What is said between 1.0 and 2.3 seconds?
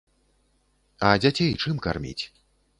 А дзяцей чым карміць?